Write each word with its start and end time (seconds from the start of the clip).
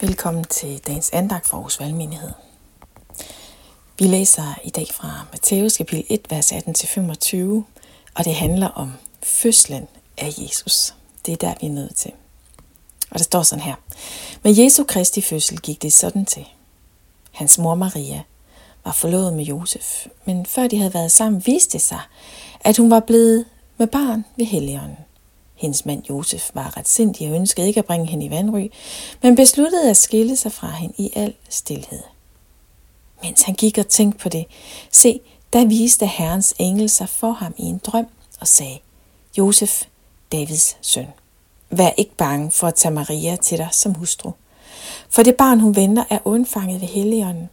Velkommen 0.00 0.44
til 0.44 0.78
dagens 0.86 1.10
andagt 1.10 1.46
for 1.46 1.56
Aarhus 1.56 1.80
Valgmenighed. 1.80 2.30
Vi 3.98 4.04
læser 4.04 4.60
i 4.64 4.70
dag 4.70 4.86
fra 4.92 5.26
Matthæus 5.32 5.76
kapitel 5.76 6.04
1, 6.08 6.20
vers 6.30 6.52
18-25, 6.52 7.36
og 8.14 8.24
det 8.24 8.34
handler 8.34 8.68
om 8.68 8.92
fødslen 9.22 9.88
af 10.18 10.34
Jesus. 10.38 10.94
Det 11.26 11.32
er 11.32 11.36
der, 11.36 11.54
vi 11.60 11.66
er 11.66 11.70
nødt 11.70 11.96
til. 11.96 12.12
Og 13.10 13.18
det 13.18 13.24
står 13.24 13.42
sådan 13.42 13.64
her. 13.64 13.74
Med 14.42 14.56
Jesu 14.56 14.84
Kristi 14.84 15.20
fødsel 15.20 15.60
gik 15.60 15.82
det 15.82 15.92
sådan 15.92 16.24
til. 16.24 16.46
Hans 17.32 17.58
mor 17.58 17.74
Maria 17.74 18.22
var 18.84 18.92
forlovet 18.92 19.32
med 19.32 19.44
Josef, 19.44 20.06
men 20.24 20.46
før 20.46 20.66
de 20.66 20.78
havde 20.78 20.94
været 20.94 21.12
sammen, 21.12 21.46
viste 21.46 21.72
det 21.72 21.82
sig, 21.82 22.00
at 22.60 22.76
hun 22.76 22.90
var 22.90 23.00
blevet 23.00 23.44
med 23.78 23.86
barn 23.86 24.24
ved 24.36 24.46
Helligånden. 24.46 25.07
Hendes 25.58 25.86
mand 25.86 26.02
Josef 26.10 26.50
var 26.54 26.76
ret 26.76 26.88
sindig 26.88 27.28
og 27.28 27.34
ønskede 27.34 27.66
ikke 27.66 27.78
at 27.78 27.84
bringe 27.84 28.06
hende 28.06 28.26
i 28.26 28.30
vandry, 28.30 28.68
men 29.22 29.36
besluttede 29.36 29.90
at 29.90 29.96
skille 29.96 30.36
sig 30.36 30.52
fra 30.52 30.70
hende 30.70 30.94
i 30.98 31.12
al 31.16 31.34
stilhed. 31.48 32.02
Mens 33.22 33.42
han 33.42 33.54
gik 33.54 33.78
og 33.78 33.88
tænkte 33.88 34.18
på 34.18 34.28
det, 34.28 34.46
se, 34.92 35.20
der 35.52 35.66
viste 35.66 36.06
Herrens 36.06 36.54
engel 36.58 36.88
sig 36.88 37.08
for 37.08 37.32
ham 37.32 37.54
i 37.56 37.62
en 37.62 37.78
drøm 37.78 38.06
og 38.40 38.48
sagde, 38.48 38.78
Josef, 39.38 39.82
Davids 40.32 40.76
søn, 40.80 41.06
vær 41.70 41.90
ikke 41.96 42.14
bange 42.16 42.50
for 42.50 42.66
at 42.66 42.74
tage 42.74 42.94
Maria 42.94 43.36
til 43.36 43.58
dig 43.58 43.68
som 43.72 43.94
hustru, 43.94 44.32
for 45.10 45.22
det 45.22 45.36
barn, 45.36 45.60
hun 45.60 45.76
venter, 45.76 46.04
er 46.10 46.18
undfanget 46.24 46.80
ved 46.80 46.88
Helligånden. 46.88 47.48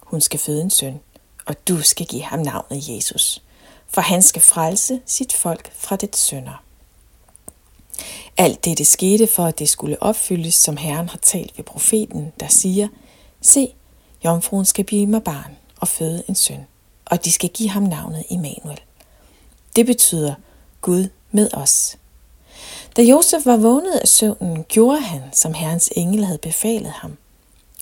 Hun 0.00 0.20
skal 0.20 0.40
føde 0.40 0.62
en 0.62 0.70
søn, 0.70 1.00
og 1.46 1.68
du 1.68 1.82
skal 1.82 2.06
give 2.06 2.22
ham 2.22 2.38
navnet 2.38 2.88
Jesus, 2.88 3.42
for 3.88 4.00
han 4.00 4.22
skal 4.22 4.42
frelse 4.42 5.00
sit 5.06 5.32
folk 5.32 5.72
fra 5.74 5.96
det 5.96 6.16
sønder. 6.16 6.65
Alt 8.38 8.64
dette 8.64 8.84
skete 8.84 9.26
for, 9.26 9.44
at 9.44 9.58
det 9.58 9.68
skulle 9.68 10.02
opfyldes, 10.02 10.54
som 10.54 10.76
Herren 10.76 11.08
har 11.08 11.18
talt 11.18 11.52
ved 11.56 11.64
profeten, 11.64 12.32
der 12.40 12.48
siger, 12.48 12.88
Se, 13.40 13.72
jomfruen 14.24 14.64
skal 14.64 14.84
blive 14.84 15.06
med 15.06 15.20
barn 15.20 15.56
og 15.80 15.88
føde 15.88 16.22
en 16.28 16.34
søn, 16.34 16.66
og 17.04 17.24
de 17.24 17.32
skal 17.32 17.48
give 17.48 17.68
ham 17.68 17.82
navnet 17.82 18.24
Immanuel. 18.30 18.80
Det 19.76 19.86
betyder 19.86 20.34
Gud 20.80 21.08
med 21.30 21.54
os. 21.54 21.96
Da 22.96 23.02
Josef 23.02 23.46
var 23.46 23.56
vågnet 23.56 23.94
af 23.94 24.08
søvnen, 24.08 24.64
gjorde 24.64 25.00
han, 25.00 25.22
som 25.32 25.54
Herrens 25.54 25.90
engel 25.96 26.24
havde 26.24 26.38
befalet 26.38 26.90
ham, 26.90 27.16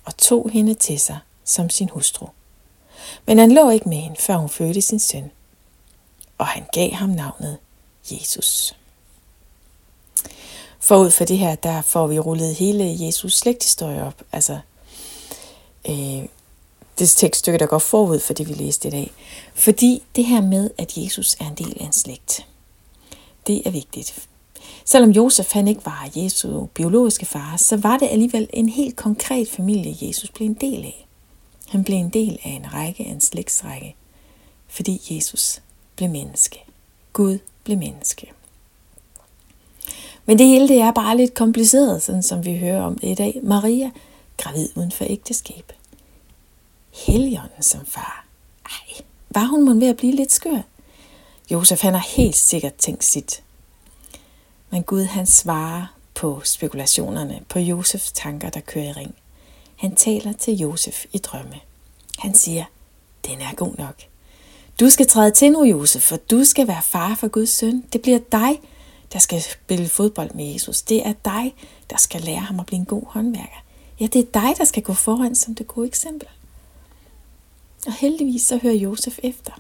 og 0.05 0.17
tog 0.17 0.51
hende 0.51 0.75
til 0.75 1.01
sig 1.01 1.19
som 1.45 1.71
sin 1.71 1.89
hustru. 1.89 2.27
Men 3.27 3.39
han 3.39 3.53
lå 3.53 3.71
ikke 3.71 3.89
med 3.89 3.99
hende, 3.99 4.17
før 4.21 4.37
hun 4.37 4.49
fødte 4.49 4.83
sin 4.83 4.99
søn, 4.99 5.31
og 6.39 6.47
han 6.47 6.65
gav 6.73 6.93
ham 6.93 7.09
navnet 7.09 7.59
Jesus. 8.11 8.77
Forud 10.81 11.11
for 11.11 11.25
det 11.25 11.39
her, 11.39 11.55
der 11.55 11.83
får 11.83 12.07
vi 12.07 12.19
rullet 12.19 12.55
hele 12.55 12.97
Jesus 13.01 13.39
slægthistorie 13.39 14.05
op. 14.05 14.23
Altså, 14.33 14.59
øh, 15.89 16.25
det 16.99 17.09
tekststykke, 17.09 17.59
der 17.59 17.67
går 17.67 17.79
forud 17.79 18.21
for 18.21 18.35
det, 18.35 18.49
vi 18.49 18.53
læste 18.55 18.89
i 18.89 18.91
dag. 18.91 19.13
Fordi 19.55 20.03
det 20.17 20.25
her 20.25 20.41
med, 20.41 20.71
at 20.79 20.97
Jesus 20.97 21.37
er 21.41 21.47
en 21.47 21.55
del 21.55 21.77
af 21.81 21.85
en 21.85 21.93
slægt, 21.93 22.47
det 23.47 23.63
er 23.67 23.71
vigtigt. 23.71 24.29
Selvom 24.85 25.11
Josef 25.11 25.53
han 25.53 25.69
ikke 25.69 25.87
var 25.87 26.11
Jesu 26.17 26.67
biologiske 26.67 27.27
far, 27.27 27.57
så 27.57 27.77
var 27.77 27.99
det 27.99 28.09
alligevel 28.11 28.49
en 28.53 28.69
helt 28.69 28.97
konkret 28.97 29.49
familie, 29.49 30.09
Jesus 30.09 30.31
blev 30.31 30.47
en 30.47 30.55
del 30.55 30.85
af. 30.85 31.07
Han 31.69 31.85
blev 31.85 31.97
en 31.97 32.11
del 32.11 32.39
af 32.45 32.51
en 32.51 32.75
række 32.75 33.05
af 33.05 33.11
en 33.11 33.21
slægtsrække, 33.21 33.97
fordi 34.69 35.03
Jesus 35.11 35.63
blev 35.97 36.11
menneske. 36.11 36.59
Gud 37.13 37.39
blev 37.65 37.79
menneske. 37.79 38.33
Men 40.27 40.39
det 40.39 40.47
hele 40.47 40.69
det 40.69 40.81
er 40.81 40.91
bare 40.91 41.17
lidt 41.17 41.35
kompliceret, 41.35 42.03
sådan 42.03 42.23
som 42.23 42.45
vi 42.45 42.59
hører 42.59 42.83
om 42.83 42.99
det 42.99 43.09
i 43.09 43.15
dag. 43.15 43.41
Maria, 43.43 43.91
gravid 44.37 44.69
uden 44.77 44.91
for 44.91 45.05
ægteskab. 45.09 45.73
Helligånden 46.93 47.63
som 47.63 47.87
far. 47.87 48.27
Ej, 48.67 49.05
var 49.31 49.45
hun 49.45 49.65
måske 49.65 49.81
ved 49.81 49.89
at 49.89 49.97
blive 49.97 50.13
lidt 50.13 50.33
skør? 50.33 50.61
Josef 51.51 51.83
han 51.83 51.95
har 51.95 52.07
helt 52.17 52.37
sikkert 52.37 52.75
tænkt 52.75 53.05
sit. 53.05 53.43
Men 54.71 54.83
Gud 54.83 55.05
han 55.05 55.27
svarer 55.27 55.87
på 56.15 56.41
spekulationerne, 56.45 57.41
på 57.49 57.59
Josefs 57.59 58.13
tanker, 58.13 58.51
der 58.51 58.61
kører 58.61 58.85
i 58.85 58.93
ring. 58.93 59.15
Han 59.77 59.95
taler 59.95 60.33
til 60.33 60.55
Josef 60.55 61.05
i 61.13 61.19
drømme. 61.19 61.61
Han 62.19 62.35
siger, 62.35 62.65
den 63.27 63.41
er 63.41 63.55
god 63.55 63.75
nok. 63.79 64.03
Du 64.81 64.91
skal 64.91 65.07
træde 65.07 65.31
til 65.31 65.53
nu, 65.53 65.65
Josef, 65.65 66.03
for 66.03 66.17
du 66.17 66.45
skal 66.45 66.69
være 66.69 66.83
far 66.83 67.15
for 67.15 67.29
Guds 67.29 67.51
søn. 67.51 67.85
Det 67.93 68.03
bliver 68.03 68.19
dig, 68.33 68.61
der 69.15 69.21
skal 69.21 69.43
spille 69.43 69.89
fodbold 69.89 70.31
med 70.35 70.53
Jesus. 70.53 70.83
Det 70.83 71.07
er 71.07 71.13
dig, 71.25 71.55
der 71.91 71.97
skal 71.97 72.21
lære 72.21 72.41
ham 72.41 72.61
at 72.61 72.67
blive 72.67 72.79
en 72.79 72.85
god 72.85 73.07
håndværker. 73.07 73.65
Ja, 74.01 74.07
det 74.07 74.21
er 74.21 74.41
dig, 74.41 74.59
der 74.59 74.65
skal 74.65 74.83
gå 74.83 74.93
foran 74.93 75.35
som 75.35 75.55
det 75.55 75.67
gode 75.67 75.87
eksempel. 75.87 76.29
Og 77.87 77.93
heldigvis 77.93 78.43
så 78.43 78.59
hører 78.63 78.75
Josef 78.75 79.19
efter. 79.23 79.53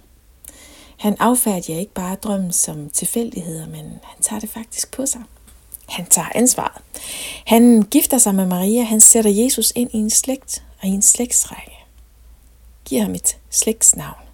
Han 0.96 1.16
affærdiger 1.20 1.78
ikke 1.78 1.92
bare 1.92 2.16
drømmen 2.16 2.52
som 2.52 2.90
tilfældigheder, 2.90 3.66
men 3.66 3.84
han 3.84 4.22
tager 4.22 4.40
det 4.40 4.50
faktisk 4.50 4.90
på 4.90 5.06
sig. 5.06 5.22
Han 5.88 6.06
tager 6.06 6.28
ansvaret. 6.34 6.82
Han 7.46 7.82
gifter 7.82 8.18
sig 8.18 8.34
med 8.34 8.46
Maria, 8.46 8.82
han 8.82 9.00
sætter 9.00 9.30
Jesus 9.30 9.72
ind 9.76 9.90
i 9.92 9.96
en 9.96 10.10
slægt 10.10 10.64
og 10.82 10.88
i 10.88 10.90
en 10.90 11.02
slægtsrække. 11.02 11.78
Giver 12.84 13.02
ham 13.02 13.14
et 13.14 13.38
slægtsnavn. 13.50 14.24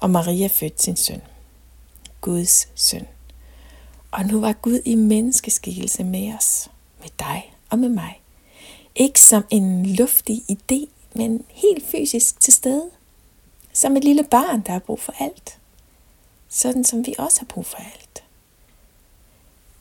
Og 0.00 0.10
Maria 0.10 0.46
fødte 0.46 0.82
sin 0.82 0.96
søn. 0.96 1.20
Guds 2.26 2.68
søn. 2.74 3.06
Og 4.10 4.24
nu 4.24 4.40
var 4.40 4.52
Gud 4.52 4.80
i 4.84 4.94
menneskeskikkelse 4.94 6.04
med 6.04 6.34
os, 6.34 6.70
med 7.00 7.08
dig 7.18 7.54
og 7.70 7.78
med 7.78 7.88
mig. 7.88 8.20
Ikke 8.94 9.20
som 9.20 9.44
en 9.50 9.86
luftig 9.86 10.42
idé, 10.50 10.88
men 11.14 11.44
helt 11.48 11.86
fysisk 11.86 12.40
til 12.40 12.52
stede. 12.52 12.90
Som 13.72 13.96
et 13.96 14.04
lille 14.04 14.24
barn, 14.24 14.60
der 14.60 14.72
har 14.72 14.78
brug 14.78 15.00
for 15.00 15.14
alt. 15.18 15.58
Sådan 16.48 16.84
som 16.84 17.06
vi 17.06 17.14
også 17.18 17.40
har 17.40 17.46
brug 17.46 17.66
for 17.66 17.76
alt. 17.76 18.24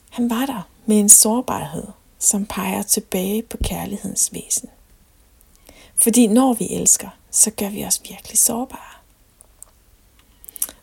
Han 0.09 0.29
var 0.29 0.45
der 0.45 0.69
med 0.85 0.99
en 0.99 1.09
sårbarhed, 1.09 1.87
som 2.19 2.45
peger 2.45 2.81
tilbage 2.81 3.41
på 3.41 3.57
kærlighedens 3.63 4.33
væsen. 4.33 4.69
Fordi 5.95 6.27
når 6.27 6.53
vi 6.53 6.67
elsker, 6.69 7.09
så 7.31 7.51
gør 7.51 7.69
vi 7.69 7.85
os 7.85 8.01
virkelig 8.09 8.37
sårbare. 8.37 8.94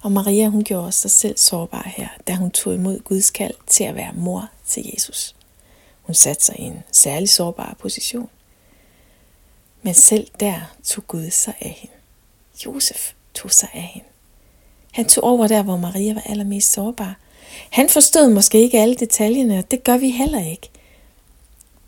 Og 0.03 0.13
Maria, 0.13 0.49
hun 0.49 0.65
gjorde 0.65 0.93
sig 0.93 1.11
selv 1.11 1.39
sårbar 1.39 1.93
her, 1.97 2.09
da 2.27 2.35
hun 2.35 2.51
tog 2.51 2.75
imod 2.75 3.01
Guds 3.01 3.31
kald 3.31 3.55
til 3.67 3.85
at 3.85 3.95
være 3.95 4.13
mor 4.13 4.49
til 4.67 4.91
Jesus. 4.95 5.35
Hun 6.03 6.15
satte 6.15 6.45
sig 6.45 6.57
i 6.59 6.63
en 6.63 6.83
særlig 6.93 7.29
sårbar 7.29 7.77
position. 7.79 8.29
Men 9.83 9.95
selv 9.95 10.29
der 10.41 10.61
tog 10.85 11.07
Gud 11.07 11.31
sig 11.31 11.55
af 11.61 11.71
hende. 11.71 11.95
Josef 12.67 13.13
tog 13.35 13.51
sig 13.51 13.69
af 13.75 13.83
hende. 13.83 14.09
Han 14.93 15.09
tog 15.09 15.25
over 15.25 15.47
der, 15.47 15.63
hvor 15.63 15.77
Maria 15.77 16.15
var 16.15 16.21
allermest 16.21 16.73
sårbar. 16.73 17.19
Han 17.71 17.89
forstod 17.89 18.29
måske 18.29 18.61
ikke 18.61 18.81
alle 18.81 18.95
detaljerne, 18.95 19.59
og 19.59 19.71
det 19.71 19.85
gør 19.85 19.97
vi 19.97 20.11
heller 20.11 20.51
ikke. 20.51 20.71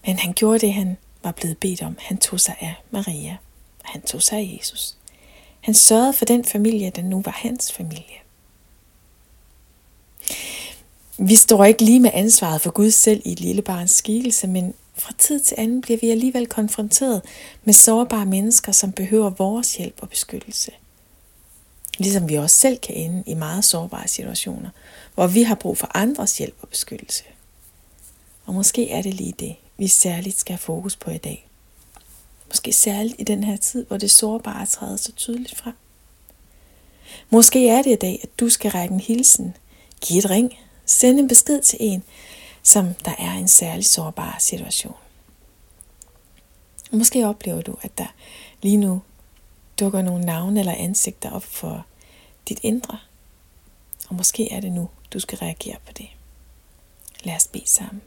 Men 0.07 0.19
han 0.19 0.33
gjorde 0.33 0.59
det, 0.59 0.73
han 0.73 0.97
var 1.23 1.33
blevet 1.33 1.59
bedt 1.59 1.83
om. 1.83 1.97
Han 2.01 2.19
tog 2.19 2.41
sig 2.41 2.57
af 2.61 2.75
Maria, 2.91 3.37
og 3.85 3.89
han 3.89 4.03
tog 4.03 4.23
sig 4.23 4.39
af 4.39 4.57
Jesus. 4.59 4.97
Han 5.65 5.75
sørgede 5.75 6.13
for 6.13 6.25
den 6.25 6.45
familie, 6.45 6.91
der 6.91 7.03
nu 7.03 7.23
var 7.25 7.33
hans 7.33 7.73
familie. 7.73 8.17
Vi 11.19 11.37
står 11.37 11.65
ikke 11.65 11.85
lige 11.85 12.01
med 12.01 12.11
ansvaret 12.15 12.61
for 12.61 12.71
Gud 12.71 12.91
selv 12.91 13.23
i 13.25 13.33
et 13.33 13.41
lille 13.41 13.63
barns 13.63 13.91
skikkelse, 13.91 14.47
men 14.47 14.75
fra 14.95 15.13
tid 15.19 15.41
til 15.41 15.55
anden 15.59 15.81
bliver 15.81 15.99
vi 16.01 16.11
alligevel 16.11 16.47
konfronteret 16.47 17.23
med 17.65 17.75
sårbare 17.75 18.27
mennesker, 18.27 18.73
som 18.73 18.93
behøver 18.93 19.31
vores 19.31 19.77
hjælp 19.77 19.95
og 20.01 20.09
beskyttelse. 20.09 20.71
Ligesom 21.99 22.29
vi 22.29 22.35
også 22.35 22.57
selv 22.57 22.79
kan 22.79 22.95
ende 22.95 23.23
i 23.27 23.35
meget 23.35 23.65
sårbare 23.65 24.09
situationer, 24.09 24.71
hvor 25.15 25.27
vi 25.27 25.43
har 25.43 25.55
brug 25.55 25.79
for 25.79 25.91
andres 25.95 26.39
hjælp 26.39 26.57
og 26.63 26.69
beskyttelse. 26.69 27.25
Og 28.47 28.55
måske 28.55 28.91
er 28.91 29.03
det 29.03 29.15
lige 29.15 29.35
det, 29.38 29.56
vi 29.77 29.88
særligt 29.88 30.38
skal 30.38 30.53
have 30.53 30.59
fokus 30.59 30.97
på 30.97 31.11
i 31.11 31.19
dag. 31.19 31.49
Måske 32.49 32.73
særligt 32.73 33.14
i 33.19 33.25
den 33.25 33.44
her 33.44 33.56
tid, 33.56 33.87
hvor 33.87 33.96
det 33.96 34.11
sårbare 34.11 34.67
træder 34.67 34.96
så 34.96 35.12
tydeligt 35.12 35.56
frem. 35.56 35.75
Måske 37.31 37.69
er 37.69 37.82
det 37.82 37.93
i 37.93 37.94
dag, 37.94 38.20
at 38.23 38.41
du 38.41 38.49
skal 38.49 38.70
række 38.70 38.93
en 38.93 39.00
hilsen, 39.00 39.56
give 40.00 40.19
et 40.19 40.31
ring, 40.31 40.58
sende 40.87 41.20
en 41.20 41.29
besked 41.29 41.62
til 41.62 41.79
en, 41.81 42.02
som 42.62 42.94
der 42.94 43.14
er 43.19 43.32
en 43.32 43.49
særlig 43.49 43.87
sårbar 43.87 44.37
situation. 44.41 44.94
Måske 46.91 47.26
oplever 47.26 47.62
du, 47.62 47.76
at 47.82 47.99
der 47.99 48.06
lige 48.62 48.76
nu 48.76 49.02
dukker 49.81 50.02
nogle 50.02 50.25
navne 50.25 50.61
eller 50.61 50.73
ansigter 50.73 51.31
op 51.31 51.44
for 51.44 51.87
dit 52.49 52.61
indre. 52.62 52.99
Og 54.08 54.14
måske 54.14 54.52
er 54.52 54.61
det 54.61 54.73
nu, 54.73 54.88
du 55.12 55.20
skal 55.20 55.38
reagere 55.38 55.76
på 55.87 55.93
det. 55.93 56.08
Lad 57.25 57.37
os 57.37 57.49
bede 57.49 57.69
sammen. 57.69 58.02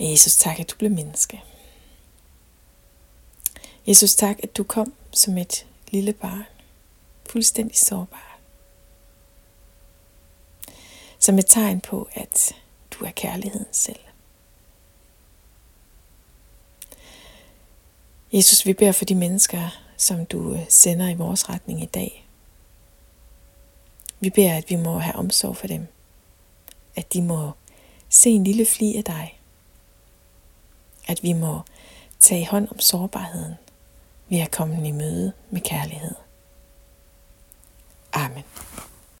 Jesus, 0.00 0.36
tak, 0.36 0.60
at 0.60 0.70
du 0.70 0.76
blev 0.76 0.90
menneske. 0.90 1.42
Jesus, 3.86 4.14
tak, 4.14 4.36
at 4.42 4.56
du 4.56 4.64
kom 4.64 4.94
som 5.12 5.38
et 5.38 5.66
lille 5.90 6.12
barn, 6.12 6.44
fuldstændig 7.30 7.78
sårbar. 7.78 8.38
Som 11.18 11.38
et 11.38 11.46
tegn 11.46 11.80
på, 11.80 12.08
at 12.12 12.52
du 12.90 13.04
er 13.04 13.10
kærligheden 13.10 13.66
selv. 13.72 14.00
Jesus, 18.32 18.66
vi 18.66 18.72
beder 18.72 18.92
for 18.92 19.04
de 19.04 19.14
mennesker, 19.14 19.68
som 19.96 20.26
du 20.26 20.54
øh, 20.54 20.66
sender 20.68 21.08
i 21.08 21.14
vores 21.14 21.48
retning 21.48 21.82
i 21.82 21.86
dag. 21.86 22.26
Vi 24.20 24.30
beder, 24.30 24.56
at 24.56 24.70
vi 24.70 24.76
må 24.76 24.98
have 24.98 25.16
omsorg 25.16 25.56
for 25.56 25.66
dem. 25.66 25.86
At 26.96 27.12
de 27.12 27.22
må 27.22 27.50
se 28.08 28.30
en 28.30 28.44
lille 28.44 28.66
fli 28.66 28.96
af 28.96 29.04
dig. 29.04 29.39
At 31.10 31.22
vi 31.22 31.32
må 31.32 31.60
tage 32.20 32.48
hånd 32.48 32.68
om 32.70 32.78
sårbarheden 32.78 33.54
ved 34.28 34.38
at 34.38 34.50
komme 34.50 34.88
i 34.88 34.90
møde 34.90 35.32
med 35.50 35.60
kærlighed. 35.60 36.14
Amen. 38.12 38.44